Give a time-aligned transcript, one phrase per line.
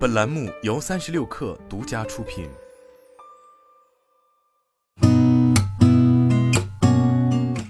[0.00, 2.48] 本栏目由三十六氪独家出品。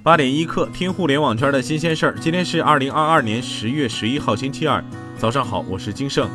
[0.00, 2.16] 八点一刻，听互联网圈的新鲜事儿。
[2.20, 4.80] 今天是二零二二年十月十一号，星期二，
[5.18, 6.30] 早上好，我是金盛。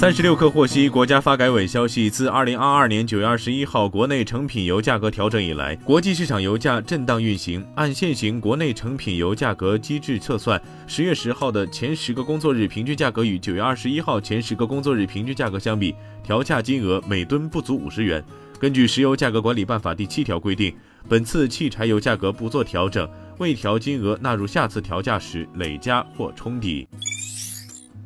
[0.00, 7.62] 三十六氪获悉，国家发改委消息，自二零二二年九月二十一号国内成品油价格调整以来，国际市场油价震荡运行。
[7.74, 18.24] 按现行国内成品油价格机制测算，十月十号的前十个工作日平均价格与九月二十一号前十个工作日平均价格相比，调价金额每吨不足五十元。
[18.58, 20.74] 根据《石油价格管理办法》第七条规定，
[21.10, 23.06] 本次汽柴油价格不做调整，
[23.36, 26.88] 未调金额纳入下次调价时累加或冲抵。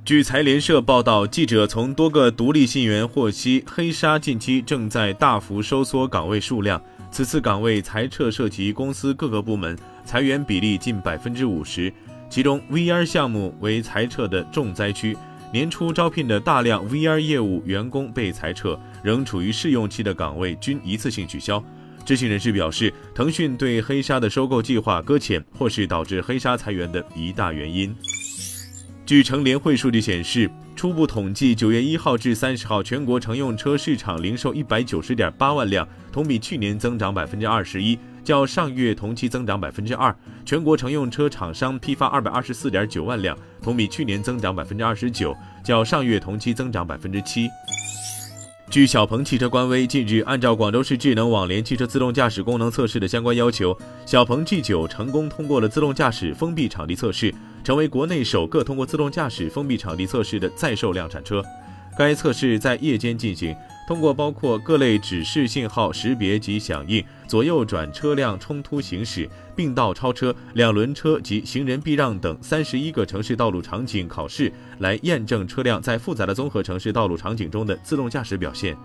[0.05, 6.79] 据财联社报道，记者从多个独立信源获悉，黑鲨近期正在大幅收缩岗位数量。
[7.11, 11.91] 此次岗位裁撤涉及公司各个部门，裁员比例近百分之五十，
[12.29, 15.17] 其中 VR 项目为裁撤的重灾区。
[15.51, 21.65] 年初招聘的大量 VR 业务员工被裁撤，仍处于试用期的岗位均一次性取消。
[22.05, 27.97] 知情人士表示，腾讯对黑鲨的收购计划搁浅，或是导致黑鲨裁员的一大原因。
[29.07, 40.15] 据乘联会数据显示，初步统计，九月一号至三十号，全国乘用车市场零售一百九十点八万辆，同比去年增长百分之二十一，较上月同期增长百分之二。
[40.47, 47.51] 全国乘用车厂商批发二百二十四点九万辆，同比去年增长百分之二十九，较上月同期增长百分之七。
[48.75, 57.33] 据小鹏汽车官微，近日按照广州市智能网联汽车自动驾驶功能测试的相关要求，小鹏 G 九成功通过了自动驾驶封闭场地测试。
[57.63, 61.41] 成为国内首个通过自动驾驶封闭场地测试的在售量产车。
[61.97, 63.55] 该测试在夜间进行，
[63.87, 78.77] 通过包括各类指示信号识别及响应、左右转车辆冲突行驶、并道超车、两轮车及行人避让等三十一个城市道路场景考试，来验证车辆在复杂的综合城市道路场景中的自动驾驶表现。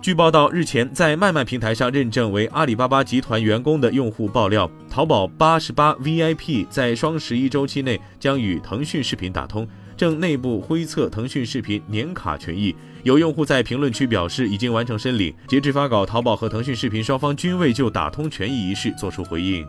[0.00, 12.74] 据报道，日前在卖卖平台上认证为阿里巴巴集团员工的用户爆料，淘宝八十八 VIP 在双十一周期内将与腾讯视频打通，正内部灰测腾讯视频年卡权益。
[13.02, 15.34] 有用户在评论区表示已经完成申领。
[15.46, 19.64] 截至发稿，淘宝和腾讯视频双方均未就打通权益一事作出回应。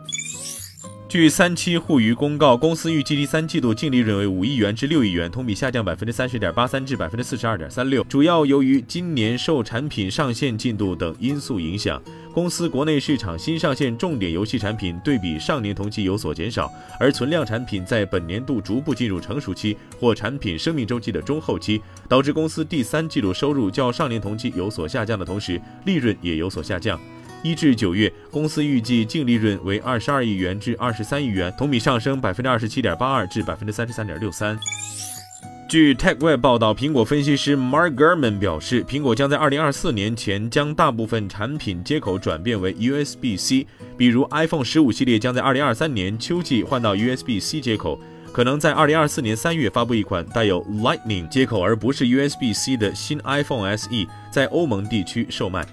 [1.15, 26.99] 据三七互娱公告，公司预计第三季度净利润为五亿元至六亿元，同比下降百分之三十点八三至百分之四十二点三六，主要由于今年受产品上线进度等因素影响，公司国内市场新上线重点游戏产品对比上年同期有所减少，而存量产品在本年度逐步进入成熟期或产品生命周期的中后期，导致公司第三季度收入较上年同期有所下降的同时，利润也有所下降。
[27.45, 34.57] 一至九月，公司预计净利润为二十二亿元至二十三亿元，同比上升百分之二十七点八二至百分之三十三点六三。
[35.69, 48.01] 据 TechWeb 报道，苹果分析师 Mark Gurman 表示，苹果将在二零二四年前将大部分产品接口转变为 USB-C，比如 iPhone 十五系列将在二零二三年秋季换到 USB-C 接口，
[48.31, 55.63] 可能在二零二四年三月发布一款带有 Lightning 接口而不是 USB-C 的新 iPhone SE，在欧盟地区售卖。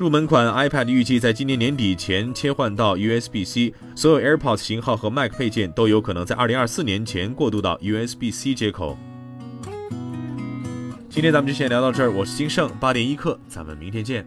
[0.00, 8.96] 入门款 iPad 预计在今年年底前切换到 USB-C，所有 AirPods 型号和 Mac 配件都有可能在2024年前过渡到 USB-C 接口。
[11.10, 14.26] 今天咱们就先聊到这儿，我是金盛八点一刻，咱们明天见。